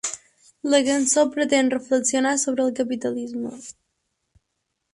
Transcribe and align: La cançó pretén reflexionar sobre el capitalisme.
La 0.73 0.79
cançó 0.87 1.25
pretén 1.35 1.69
reflexionar 1.75 2.33
sobre 2.45 2.65
el 2.69 2.73
capitalisme. 2.79 3.55